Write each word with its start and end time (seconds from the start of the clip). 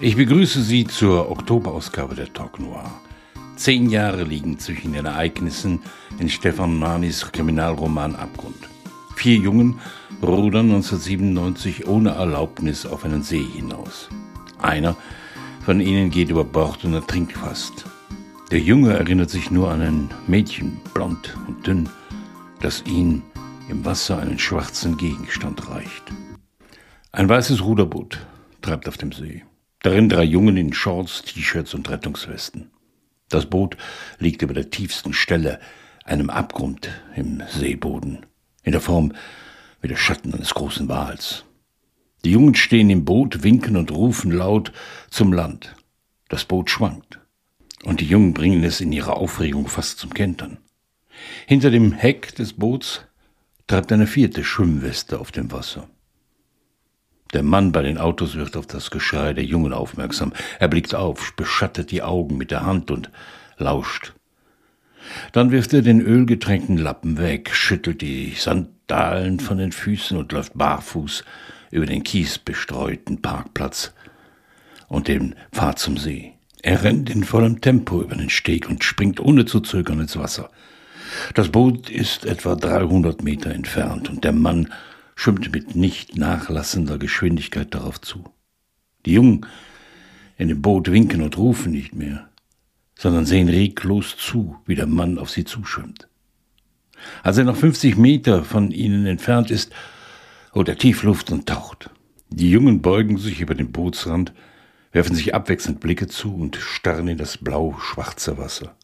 Ich 0.00 0.16
begrüße 0.16 0.60
Sie 0.60 0.84
zur 0.84 1.30
Oktoberausgabe 1.30 2.16
der 2.16 2.32
Talk 2.32 2.58
Noir. 2.58 2.90
Zehn 3.54 3.88
Jahre 3.88 4.24
liegen 4.24 4.58
zwischen 4.58 4.92
den 4.92 5.06
Ereignissen 5.06 5.82
in 6.18 6.28
Stefan 6.28 6.76
Manis 6.76 7.30
Kriminalroman 7.30 8.16
Abgrund. 8.16 8.68
Vier 9.14 9.36
Jungen 9.36 9.78
rudern 10.20 10.72
1997 10.72 11.86
ohne 11.86 12.10
Erlaubnis 12.10 12.86
auf 12.86 13.04
einen 13.04 13.22
See 13.22 13.44
hinaus. 13.44 14.08
Einer 14.58 14.96
von 15.64 15.80
ihnen 15.80 16.10
geht 16.10 16.28
über 16.28 16.44
Bord 16.44 16.84
und 16.84 16.94
ertrinkt 16.94 17.34
fast. 17.34 17.84
Der 18.50 18.58
Junge 18.58 18.94
erinnert 18.94 19.30
sich 19.30 19.52
nur 19.52 19.70
an 19.70 19.80
ein 19.80 20.10
Mädchen, 20.26 20.80
blond 20.92 21.36
und 21.46 21.64
dünn, 21.68 21.88
das 22.60 22.82
ihm 22.84 23.22
im 23.68 23.84
Wasser 23.84 24.18
einen 24.18 24.40
schwarzen 24.40 24.96
Gegenstand 24.96 25.70
reicht. 25.70 26.02
Ein 27.12 27.28
weißes 27.28 27.62
Ruderboot 27.62 28.26
treibt 28.60 28.88
auf 28.88 28.96
dem 28.96 29.12
See. 29.12 29.44
Darin 29.84 30.08
drei 30.08 30.24
Jungen 30.24 30.56
in 30.56 30.72
Shorts, 30.72 31.24
T-Shirts 31.24 31.74
und 31.74 31.90
Rettungswesten. 31.90 32.70
Das 33.28 33.44
Boot 33.44 33.76
liegt 34.18 34.40
über 34.40 34.54
der 34.54 34.70
tiefsten 34.70 35.12
Stelle, 35.12 35.60
einem 36.06 36.30
Abgrund 36.30 36.88
im 37.14 37.42
Seeboden, 37.50 38.24
in 38.62 38.72
der 38.72 38.80
Form 38.80 39.12
wie 39.82 39.88
der 39.88 39.96
Schatten 39.96 40.32
eines 40.32 40.54
großen 40.54 40.88
Wals. 40.88 41.44
Die 42.24 42.30
Jungen 42.30 42.54
stehen 42.54 42.88
im 42.88 43.04
Boot, 43.04 43.42
winken 43.42 43.76
und 43.76 43.90
rufen 43.90 44.30
laut 44.30 44.72
zum 45.10 45.34
Land. 45.34 45.76
Das 46.30 46.46
Boot 46.46 46.70
schwankt. 46.70 47.20
Und 47.82 48.00
die 48.00 48.06
Jungen 48.06 48.32
bringen 48.32 48.64
es 48.64 48.80
in 48.80 48.90
ihrer 48.90 49.18
Aufregung 49.18 49.68
fast 49.68 49.98
zum 49.98 50.14
Kentern. 50.14 50.56
Hinter 51.46 51.70
dem 51.70 51.92
Heck 51.92 52.34
des 52.36 52.54
Boots 52.54 53.02
treibt 53.66 53.92
eine 53.92 54.06
vierte 54.06 54.44
Schwimmweste 54.44 55.20
auf 55.20 55.30
dem 55.30 55.52
Wasser. 55.52 55.90
Der 57.34 57.42
Mann 57.42 57.72
bei 57.72 57.82
den 57.82 57.98
Autos 57.98 58.36
wird 58.36 58.56
auf 58.56 58.68
das 58.68 58.92
Geschrei 58.92 59.32
der 59.34 59.44
Jungen 59.44 59.72
aufmerksam. 59.72 60.32
Er 60.60 60.68
blickt 60.68 60.94
auf, 60.94 61.34
beschattet 61.34 61.90
die 61.90 62.02
Augen 62.02 62.38
mit 62.38 62.52
der 62.52 62.64
Hand 62.64 62.92
und 62.92 63.10
lauscht. 63.58 64.14
Dann 65.32 65.50
wirft 65.50 65.74
er 65.74 65.82
den 65.82 66.00
ölgetränkten 66.00 66.78
Lappen 66.78 67.18
weg, 67.18 67.50
schüttelt 67.52 68.02
die 68.02 68.34
Sandalen 68.38 69.40
von 69.40 69.58
den 69.58 69.72
Füßen 69.72 70.16
und 70.16 70.30
läuft 70.30 70.56
barfuß 70.56 71.24
über 71.72 71.86
den 71.86 72.04
kiesbestreuten 72.04 73.20
Parkplatz 73.20 73.92
und 74.88 75.08
den 75.08 75.34
Pfad 75.52 75.80
zum 75.80 75.96
See. 75.96 76.34
Er 76.62 76.84
rennt 76.84 77.10
in 77.10 77.24
vollem 77.24 77.60
Tempo 77.60 78.00
über 78.00 78.14
den 78.14 78.30
Steg 78.30 78.70
und 78.70 78.84
springt 78.84 79.18
ohne 79.18 79.44
zu 79.44 79.58
zögern 79.58 80.00
ins 80.00 80.16
Wasser. 80.16 80.50
Das 81.34 81.48
Boot 81.48 81.90
ist 81.90 82.24
etwa 82.24 82.54
300 82.54 83.22
Meter 83.22 83.50
entfernt 83.50 84.08
und 84.08 84.22
der 84.22 84.32
Mann 84.32 84.68
schwimmt 85.16 85.52
mit 85.52 85.76
nicht 85.76 86.16
nachlassender 86.16 86.98
Geschwindigkeit 86.98 87.74
darauf 87.74 88.00
zu. 88.00 88.24
Die 89.06 89.12
Jungen 89.12 89.46
in 90.36 90.48
dem 90.48 90.62
Boot 90.62 90.90
winken 90.90 91.22
und 91.22 91.36
rufen 91.36 91.72
nicht 91.72 91.94
mehr, 91.94 92.28
sondern 92.98 93.26
sehen 93.26 93.48
reglos 93.48 94.16
zu, 94.16 94.56
wie 94.66 94.74
der 94.74 94.86
Mann 94.86 95.18
auf 95.18 95.30
sie 95.30 95.44
zuschwimmt. 95.44 96.08
Als 97.22 97.38
er 97.38 97.44
noch 97.44 97.56
50 97.56 97.96
Meter 97.96 98.44
von 98.44 98.70
ihnen 98.70 99.06
entfernt 99.06 99.50
ist, 99.50 99.72
holt 100.54 100.68
er 100.68 100.78
tief 100.78 101.02
Luft 101.02 101.30
und 101.30 101.46
taucht. 101.46 101.90
Die 102.30 102.50
Jungen 102.50 102.82
beugen 102.82 103.18
sich 103.18 103.40
über 103.40 103.54
den 103.54 103.72
Bootsrand, 103.72 104.32
werfen 104.92 105.14
sich 105.14 105.34
abwechselnd 105.34 105.80
Blicke 105.80 106.06
zu 106.06 106.34
und 106.34 106.56
starren 106.56 107.08
in 107.08 107.18
das 107.18 107.36
blau-schwarze 107.36 108.38
Wasser. 108.38 108.74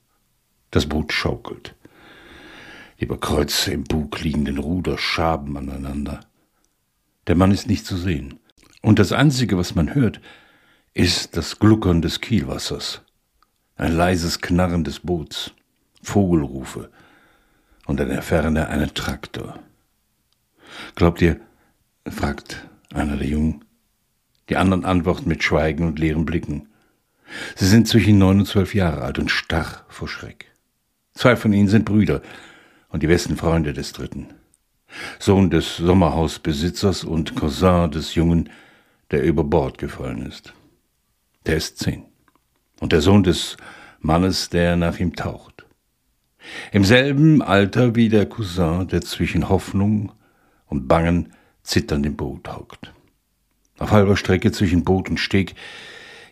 Das 0.71 0.87
Boot 0.87 1.13
schaukelt. 1.13 1.75
Über 3.01 3.19
Kreuz 3.19 3.67
im 3.67 3.85
Bug 3.85 4.21
liegenden 4.21 4.59
Ruder 4.59 4.99
schaben 4.99 5.57
aneinander. 5.57 6.21
Der 7.29 7.35
Mann 7.35 7.51
ist 7.51 7.67
nicht 7.67 7.87
zu 7.87 7.97
sehen. 7.97 8.41
Und 8.83 8.99
das 8.99 9.13
Einzige, 9.13 9.57
was 9.57 9.75
man 9.75 9.95
hört, 9.95 10.21
ist 10.93 11.35
das 11.35 11.59
Gluckern 11.59 12.03
des 12.03 12.21
Kielwassers, 12.21 13.01
ein 13.77 13.97
leises 13.97 14.43
Knarren 14.43 14.85
des 14.85 15.01
Boots, 15.01 15.53
Vogelrufe 16.03 16.91
und 17.87 18.01
in 18.01 18.11
der 18.11 18.21
Ferne 18.21 18.69
einen 18.69 18.93
Traktor. 18.93 19.59
Glaubt 20.95 21.23
ihr, 21.23 21.41
fragt 22.07 22.69
einer 22.93 23.17
der 23.17 23.29
Jungen. 23.29 23.65
Die 24.51 24.59
anderen 24.59 24.85
antworten 24.85 25.27
mit 25.27 25.43
Schweigen 25.43 25.87
und 25.87 25.99
leeren 25.99 26.27
Blicken. 26.27 26.69
Sie 27.57 27.67
sind 27.67 27.89
zwischen 27.89 28.19
neun 28.19 28.41
und 28.41 28.47
zwölf 28.47 28.75
Jahre 28.75 29.01
alt 29.01 29.19
und 29.19 29.31
starr 29.31 29.87
vor 29.89 30.07
Schreck. 30.07 30.53
Zwei 31.15 31.35
von 31.37 31.55
ihnen 31.55 31.69
sind 31.69 31.87
Brüder, 31.87 32.21
und 32.91 33.03
die 33.03 33.07
besten 33.07 33.37
Freunde 33.37 33.73
des 33.73 33.93
Dritten. 33.93 34.27
Sohn 35.19 35.51
des 35.51 35.77
Sommerhausbesitzers 35.77 37.05
und 37.05 37.37
Cousin 37.37 37.91
des 37.91 38.15
Jungen, 38.15 38.51
der 39.11 39.23
über 39.23 39.45
Bord 39.45 39.79
gefallen 39.79 40.27
ist. 40.27 40.53
Der 41.47 41.57
ist 41.57 41.79
zehn. 41.79 42.05
Und 42.81 42.93
der 42.93 43.01
Sohn 43.01 43.23
des 43.23 43.57
Mannes, 44.01 44.51
der 44.51 44.77
nach 44.77 44.99
ihm 44.99 45.15
taucht. 45.15 45.67
Im 46.73 46.85
selben 46.85 47.43
Alter 47.43 47.95
wie 47.95 48.09
der 48.09 48.27
Cousin, 48.27 48.89
der 48.89 49.03
zwischen 49.03 49.49
Hoffnung 49.49 50.13
und 50.67 50.89
Bangen 50.89 51.33
zitternd 51.63 52.07
im 52.07 52.17
Boot 52.17 52.49
hockt. 52.49 52.93
Auf 53.79 53.93
halber 53.93 54.17
Strecke 54.17 54.51
zwischen 54.53 54.85
Boot 54.85 55.09
und 55.09 55.19
Steg 55.19 55.55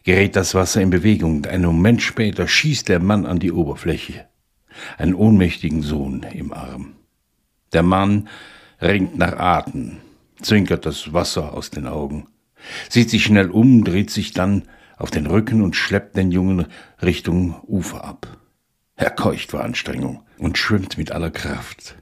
gerät 0.05 0.37
das 0.37 0.55
Wasser 0.55 0.81
in 0.81 0.91
Bewegung 0.91 1.45
einen 1.47 1.67
Moment 1.67 2.03
später 2.03 2.49
schießt 2.49 2.89
der 2.89 3.01
Mann 3.01 3.27
an 3.27 3.39
die 3.39 3.53
Oberfläche 3.53 4.28
einen 4.97 5.15
ohnmächtigen 5.15 5.83
Sohn 5.83 6.23
im 6.35 6.53
Arm. 6.53 6.95
Der 7.73 7.83
Mann 7.83 8.29
ringt 8.81 9.19
nach 9.19 9.39
Atem, 9.39 9.99
zwinkert 10.41 10.87
das 10.87 11.13
Wasser 11.13 11.53
aus 11.53 11.71
den 11.71 11.87
Augen, 11.87 12.27
sieht 12.89 13.11
sich 13.11 13.25
schnell 13.25 13.51
um, 13.51 13.85
dreht 13.85 14.11
sich 14.11 14.33
dann 14.33 14.63
auf 14.97 15.11
den 15.11 15.27
Rücken 15.27 15.63
und 15.63 15.77
schleppt 15.77 16.17
den 16.17 16.33
Jungen 16.33 16.67
Richtung 17.03 17.61
Ufer 17.63 18.05
ab. 18.05 18.39
Er 18.97 19.11
keucht 19.11 19.53
vor 19.53 19.63
Anstrengung 19.63 20.25
und 20.39 20.59
schwimmt 20.59 20.99
mit 20.99 21.13
aller 21.13 21.31
Kraft, 21.31 21.97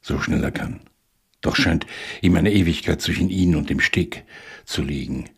so 0.00 0.18
schnell 0.18 0.42
er 0.42 0.50
kann. 0.50 0.80
Doch 1.40 1.56
scheint 1.56 1.86
ihm 2.20 2.36
eine 2.36 2.52
Ewigkeit 2.52 3.00
zwischen 3.00 3.30
ihnen 3.30 3.56
und 3.56 3.70
dem 3.70 3.80
Steg 3.80 4.24
zu 4.64 4.82
liegen, 4.82 5.28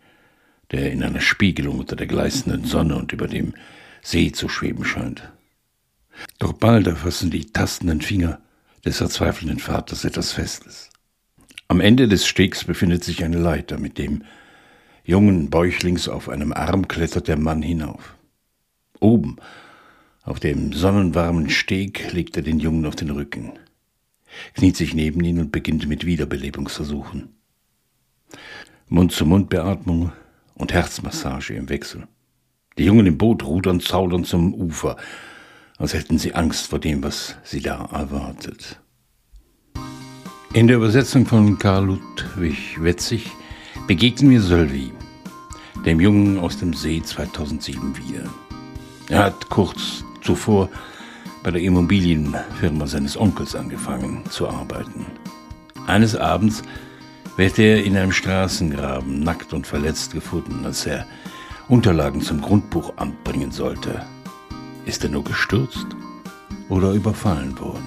der 0.71 0.93
in 0.93 1.03
einer 1.03 1.21
Spiegelung 1.21 1.81
unter 1.81 1.97
der 1.97 2.06
gleißenden 2.06 2.65
Sonne 2.65 2.97
und 2.97 3.12
über 3.12 3.27
dem 3.27 3.55
See 4.03 4.33
zu 4.33 4.49
schweben 4.49 4.84
scheint. 4.84 5.31
Doch 6.39 6.53
bald 6.53 6.87
erfassen 6.87 7.31
die 7.31 7.47
tastenden 7.47 8.01
Finger 8.01 8.41
des 8.85 8.99
verzweifelnden 8.99 9.59
Vaters 9.59 10.05
etwas 10.05 10.33
Festes. 10.33 10.91
Am 11.69 11.81
Ende 11.81 12.09
des 12.09 12.27
Stegs 12.27 12.65
befindet 12.65 13.05
sich 13.05 13.25
eine 13.25 13.39
Leiter, 13.39 13.79
mit 13.79 13.99
dem 13.99 14.23
jungen 15.05 15.51
Bäuchlings 15.51 16.09
auf 16.09 16.29
einem 16.29 16.53
Arm 16.53 16.89
klettert 16.89 17.29
der 17.29 17.39
Mann 17.39 17.63
hinauf. 17.63 18.15
Oben, 19.01 19.37
auf 20.23 20.41
dem 20.41 20.73
sonnenwarmen 20.73 21.51
Steg, 21.51 22.13
legt 22.13 22.37
er 22.37 22.43
den 22.43 22.59
Jungen 22.59 22.87
auf 22.87 22.97
den 22.97 23.11
Rücken, 23.11 23.53
kniet 24.55 24.77
sich 24.77 24.95
neben 24.95 25.23
ihn 25.25 25.39
und 25.39 25.53
beginnt 25.53 25.89
mit 25.89 26.07
Wiederbelebungsversuchen. 26.07 27.35
Mund-zu-Mund-Beatmung 28.89 30.13
und 30.55 30.73
Herzmassage 30.73 31.55
im 31.55 31.69
Wechsel. 31.69 32.07
Die 32.79 32.85
Jungen 32.85 33.07
im 33.07 33.19
Boot 33.19 33.45
rudern 33.45 33.81
zaudern 33.81 34.25
zum 34.25 34.55
Ufer, 34.55 34.97
als 35.79 35.95
hätten 35.95 36.19
sie 36.19 36.35
Angst 36.35 36.69
vor 36.69 36.79
dem, 36.79 37.03
was 37.03 37.37
sie 37.43 37.61
da 37.61 37.89
erwartet. 37.93 38.81
In 40.53 40.69
der 40.69 40.77
Übersetzung 40.77 41.27
von 41.27 41.59
Karl 41.59 41.87
Ludwig 41.87 42.83
Wetzig 42.83 43.31
begegnen 43.87 44.31
wir 44.31 44.41
Sölvi, 44.41 44.93
dem 45.85 46.01
Jungen 46.01 46.39
aus 46.39 46.59
dem 46.59 46.73
See 46.75 47.03
2007 47.03 47.97
wieder. 47.97 48.31
Er 49.09 49.25
hat 49.25 49.49
kurz 49.51 50.05
zuvor 50.23 50.71
bei 51.43 51.51
der 51.51 51.61
Immobilienfirma 51.61 52.87
seines 52.87 53.17
Onkels 53.17 53.55
angefangen 53.55 54.25
zu 54.31 54.49
arbeiten. 54.49 55.06
Eines 55.87 56.17
Abends 56.17 56.62
wird 57.37 57.59
er 57.59 57.85
in 57.85 57.97
einem 57.97 58.12
Straßengraben 58.12 59.21
nackt 59.21 59.53
und 59.53 59.67
verletzt 59.67 60.12
gefunden, 60.12 60.65
als 60.65 60.87
er 60.87 61.06
Unterlagen 61.69 62.21
zum 62.21 62.41
Grundbuchamt 62.41 63.25
bringen 63.25 63.50
sollte. 63.50 64.06
Ist 64.87 65.03
er 65.03 65.09
nur 65.09 65.25
gestürzt 65.25 65.87
oder 66.69 66.93
überfallen 66.93 67.59
worden? 67.59 67.87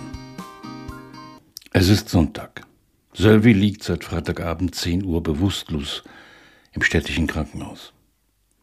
Es 1.72 1.90
ist 1.90 2.10
Sonntag. 2.10 2.66
Sölvi 3.14 3.54
liegt 3.54 3.84
seit 3.84 4.04
Freitagabend 4.04 4.74
10 4.74 5.06
Uhr 5.06 5.22
bewusstlos 5.22 6.04
im 6.72 6.82
städtischen 6.82 7.28
Krankenhaus. 7.28 7.94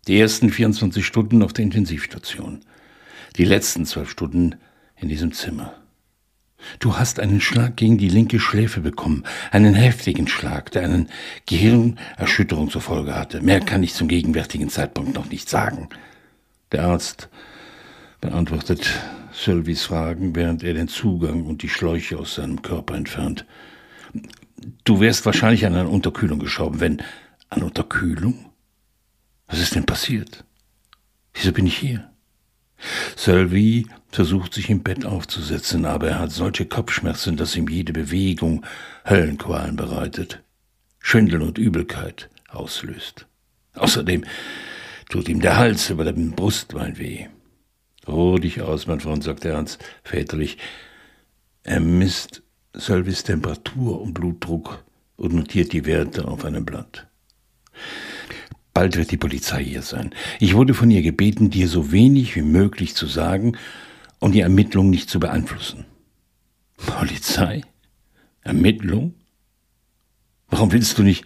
Die 0.08 0.18
ersten 0.18 0.50
24 0.50 1.06
Stunden 1.06 1.44
auf 1.44 1.52
der 1.52 1.64
Intensivstation. 1.64 2.64
Die 3.36 3.44
letzten 3.44 3.86
zwölf 3.86 4.10
Stunden 4.10 4.56
in 4.96 5.08
diesem 5.08 5.32
Zimmer. 5.32 5.74
Du 6.80 6.98
hast 6.98 7.20
einen 7.20 7.40
Schlag 7.40 7.76
gegen 7.76 7.98
die 7.98 8.08
linke 8.08 8.40
Schläfe 8.40 8.80
bekommen, 8.80 9.22
einen 9.52 9.74
heftigen 9.74 10.26
Schlag, 10.26 10.72
der 10.72 10.82
eine 10.82 11.06
Gehirnerschütterung 11.46 12.68
zur 12.68 12.80
Folge 12.80 13.14
hatte. 13.14 13.42
Mehr 13.42 13.60
kann 13.60 13.84
ich 13.84 13.94
zum 13.94 14.08
gegenwärtigen 14.08 14.70
Zeitpunkt 14.70 15.14
noch 15.14 15.30
nicht 15.30 15.48
sagen. 15.48 15.88
Der 16.72 16.84
Arzt 16.84 17.28
beantwortet 18.24 18.88
Sylvies 19.32 19.82
Fragen, 19.82 20.34
während 20.34 20.64
er 20.64 20.72
den 20.72 20.88
Zugang 20.88 21.44
und 21.44 21.62
die 21.62 21.68
Schläuche 21.68 22.18
aus 22.18 22.36
seinem 22.36 22.62
Körper 22.62 22.94
entfernt. 22.94 23.44
Du 24.84 25.00
wärst 25.00 25.26
wahrscheinlich 25.26 25.66
an 25.66 25.74
eine 25.74 25.88
Unterkühlung 25.88 26.38
gestorben, 26.38 26.80
wenn 26.80 27.02
an 27.50 27.62
Unterkühlung? 27.62 28.46
Was 29.46 29.60
ist 29.60 29.74
denn 29.74 29.84
passiert? 29.84 30.44
Wieso 31.34 31.52
bin 31.52 31.66
ich 31.66 31.76
hier? 31.76 32.10
Sylvie 33.14 33.88
versucht 34.10 34.54
sich 34.54 34.70
im 34.70 34.82
Bett 34.82 35.04
aufzusetzen, 35.04 35.84
aber 35.84 36.08
er 36.08 36.18
hat 36.20 36.32
solche 36.32 36.64
Kopfschmerzen, 36.64 37.36
dass 37.36 37.56
ihm 37.56 37.68
jede 37.68 37.92
Bewegung 37.92 38.64
Höllenqualen 39.06 39.76
bereitet, 39.76 40.42
Schwindel 40.98 41.42
und 41.42 41.58
Übelkeit 41.58 42.30
auslöst. 42.48 43.26
Außerdem 43.74 44.24
tut 45.10 45.28
ihm 45.28 45.40
der 45.40 45.58
Hals 45.58 45.90
über 45.90 46.04
dem 46.04 46.30
Brustbein 46.30 46.96
weh. 46.96 47.26
Ruh 48.06 48.38
dich 48.38 48.60
aus, 48.60 48.86
mein 48.86 49.00
Freund, 49.00 49.24
sagt 49.24 49.44
Ernst 49.44 49.82
väterlich. 50.02 50.58
Er 51.62 51.80
misst 51.80 52.42
Sylvies 52.74 53.22
Temperatur 53.22 54.00
und 54.00 54.14
Blutdruck 54.14 54.84
und 55.16 55.32
notiert 55.32 55.72
die 55.72 55.86
Werte 55.86 56.26
auf 56.26 56.44
einem 56.44 56.64
Blatt. 56.64 57.06
Bald 58.74 58.96
wird 58.96 59.12
die 59.12 59.16
Polizei 59.16 59.64
hier 59.64 59.82
sein. 59.82 60.14
Ich 60.40 60.54
wurde 60.54 60.74
von 60.74 60.90
ihr 60.90 61.02
gebeten, 61.02 61.48
dir 61.48 61.68
so 61.68 61.92
wenig 61.92 62.34
wie 62.34 62.42
möglich 62.42 62.94
zu 62.96 63.06
sagen 63.06 63.56
und 64.18 64.32
die 64.32 64.40
Ermittlung 64.40 64.90
nicht 64.90 65.08
zu 65.08 65.20
beeinflussen. 65.20 65.84
Polizei? 66.76 67.62
Ermittlung? 68.42 69.14
Warum 70.48 70.72
willst 70.72 70.98
du 70.98 71.02
nicht? 71.02 71.24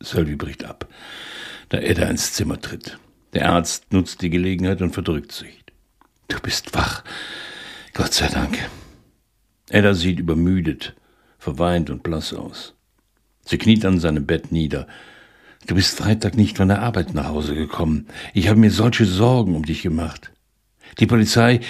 Sölvi 0.00 0.34
bricht 0.34 0.64
ab, 0.64 0.88
da 1.68 1.78
Edda 1.78 2.08
ins 2.08 2.32
Zimmer 2.32 2.60
tritt. 2.60 2.98
Der 3.34 3.50
Arzt 3.50 3.92
nutzt 3.92 4.20
die 4.20 4.30
Gelegenheit 4.30 4.82
und 4.82 4.92
verdrückt 4.92 5.32
sich. 5.32 5.61
Du 6.32 6.40
bist 6.40 6.74
wach. 6.74 7.04
Gott 7.92 8.14
sei 8.14 8.26
Dank. 8.26 8.58
Edda 9.68 9.92
sieht 9.92 10.18
übermüdet, 10.18 10.94
verweint 11.38 11.90
und 11.90 12.02
blass 12.02 12.32
aus. 12.32 12.72
Sie 13.44 13.58
kniet 13.58 13.84
an 13.84 14.00
seinem 14.00 14.24
Bett 14.24 14.50
nieder. 14.50 14.86
Du 15.66 15.74
bist 15.74 15.98
Freitag 15.98 16.34
nicht 16.34 16.56
von 16.56 16.68
der 16.68 16.80
Arbeit 16.80 17.12
nach 17.12 17.28
Hause 17.28 17.54
gekommen. 17.54 18.06
Ich 18.32 18.48
habe 18.48 18.58
mir 18.58 18.70
solche 18.70 19.04
Sorgen 19.04 19.54
um 19.54 19.66
dich 19.66 19.82
gemacht. 19.82 20.32
Die 21.00 21.06
Polizei 21.06 21.60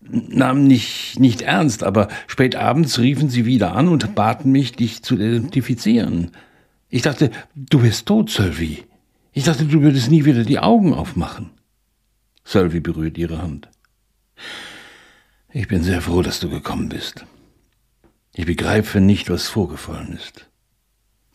nahm 0.00 0.64
nicht, 0.64 1.20
nicht 1.20 1.42
ernst, 1.42 1.84
aber 1.84 2.08
spät 2.26 2.56
abends 2.56 2.98
riefen 2.98 3.30
sie 3.30 3.46
wieder 3.46 3.76
an 3.76 3.86
und 3.86 4.16
baten 4.16 4.50
mich, 4.50 4.72
dich 4.72 5.04
zu 5.04 5.14
identifizieren. 5.14 6.32
Ich 6.88 7.02
dachte, 7.02 7.30
du 7.54 7.84
wärst 7.84 8.06
tot, 8.06 8.28
Sölvi. 8.28 8.82
Ich 9.32 9.44
dachte, 9.44 9.66
du 9.66 9.82
würdest 9.82 10.10
nie 10.10 10.24
wieder 10.24 10.42
die 10.42 10.58
Augen 10.58 10.94
aufmachen. 10.94 11.50
Sölvi 12.48 12.80
berührt 12.80 13.18
ihre 13.18 13.42
Hand. 13.42 13.68
Ich 15.52 15.68
bin 15.68 15.82
sehr 15.82 16.00
froh, 16.00 16.22
dass 16.22 16.40
du 16.40 16.48
gekommen 16.48 16.88
bist. 16.88 17.26
Ich 18.34 18.46
begreife 18.46 19.00
nicht, 19.00 19.28
was 19.28 19.48
vorgefallen 19.48 20.14
ist. 20.14 20.48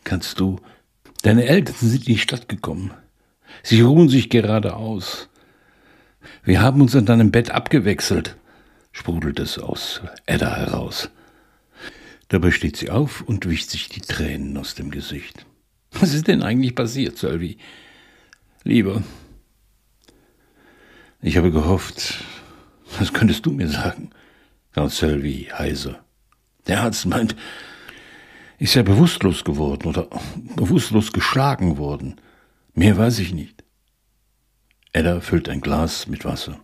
Kannst 0.02 0.40
du 0.40 0.58
Deine 1.24 1.46
Eltern 1.46 1.74
sind 1.80 2.06
in 2.06 2.14
die 2.14 2.18
Stadt 2.18 2.50
gekommen. 2.50 2.90
Sie 3.62 3.80
ruhen 3.80 4.10
sich 4.10 4.28
gerade 4.28 4.76
aus. 4.76 5.30
Wir 6.42 6.60
haben 6.60 6.82
uns 6.82 6.94
in 6.94 7.06
deinem 7.06 7.30
Bett 7.30 7.50
abgewechselt, 7.50 8.36
sprudelt 8.92 9.40
es 9.40 9.58
aus 9.58 10.02
Edda 10.26 10.54
heraus. 10.54 11.08
Dabei 12.28 12.50
steht 12.50 12.76
sie 12.76 12.90
auf 12.90 13.22
und 13.22 13.48
wischt 13.48 13.70
sich 13.70 13.88
die 13.88 14.02
Tränen 14.02 14.54
aus 14.58 14.74
dem 14.74 14.90
Gesicht. 14.90 15.46
Was 15.92 16.12
ist 16.12 16.28
denn 16.28 16.42
eigentlich 16.42 16.74
passiert, 16.74 17.16
Sölvi? 17.16 17.56
Lieber, 18.64 19.02
ich 21.24 21.38
habe 21.38 21.50
gehofft, 21.50 22.22
das 22.98 23.14
könntest 23.14 23.46
du 23.46 23.50
mir 23.50 23.68
sagen, 23.68 24.10
sagt 24.74 24.90
Sölvi 24.90 25.48
heiser. 25.50 26.04
Der 26.66 26.82
Arzt 26.82 27.06
meint, 27.06 27.34
ist 28.58 28.76
er 28.76 28.82
bewusstlos 28.82 29.42
geworden 29.42 29.88
oder 29.88 30.08
bewusstlos 30.54 31.12
geschlagen 31.12 31.78
worden. 31.78 32.20
Mehr 32.74 32.98
weiß 32.98 33.20
ich 33.20 33.32
nicht. 33.32 33.64
Edda 34.92 35.20
füllt 35.20 35.48
ein 35.48 35.62
Glas 35.62 36.08
mit 36.08 36.26
Wasser. 36.26 36.60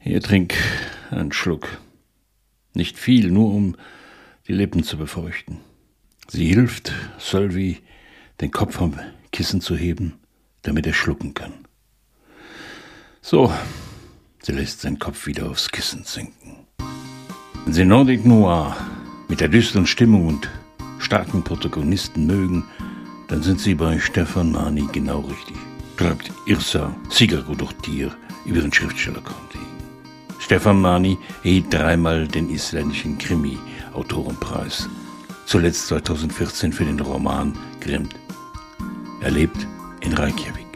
Hier 0.00 0.20
trink 0.20 0.54
einen 1.10 1.30
Schluck. 1.30 1.80
Nicht 2.74 2.98
viel, 2.98 3.30
nur 3.30 3.54
um 3.54 3.76
die 4.48 4.52
Lippen 4.54 4.82
zu 4.82 4.96
befeuchten. 4.96 5.58
Sie 6.26 6.48
hilft 6.48 6.92
Sölvi, 7.18 7.78
den 8.40 8.50
Kopf 8.50 8.74
vom 8.74 8.98
Kissen 9.30 9.60
zu 9.60 9.76
heben, 9.76 10.18
damit 10.62 10.84
er 10.86 10.94
schlucken 10.94 11.34
kann. 11.34 11.67
So, 13.30 13.52
sie 14.40 14.52
lässt 14.52 14.80
seinen 14.80 14.98
Kopf 14.98 15.26
wieder 15.26 15.50
aufs 15.50 15.70
Kissen 15.70 16.02
sinken. 16.02 16.66
Wenn 17.66 17.74
sie 17.74 17.84
Nordic 17.84 18.24
Noir 18.24 18.74
mit 19.28 19.40
der 19.40 19.48
düsteren 19.48 19.86
Stimmung 19.86 20.28
und 20.28 20.48
starken 20.98 21.44
Protagonisten 21.44 22.26
mögen, 22.26 22.64
dann 23.28 23.42
sind 23.42 23.60
Sie 23.60 23.74
bei 23.74 23.98
Stefan 23.98 24.52
Mani 24.52 24.88
genau 24.92 25.20
richtig. 25.20 25.58
Schreibt 25.98 26.32
Irsa 26.46 26.96
Sigarodottir 27.10 28.16
über 28.46 28.62
den 28.62 28.72
Schriftsteller 28.72 29.20
Conti. 29.20 29.58
Stefan 30.38 30.80
Mani 30.80 31.18
erhielt 31.44 31.70
dreimal 31.70 32.26
den 32.26 32.48
isländischen 32.48 33.18
Krimi-Autorenpreis, 33.18 34.88
zuletzt 35.44 35.88
2014 35.88 36.72
für 36.72 36.86
den 36.86 36.98
Roman 36.98 37.52
Grimm. 37.80 38.08
Er 39.20 39.32
lebt 39.32 39.66
in 40.00 40.14
Reykjavik. 40.14 40.67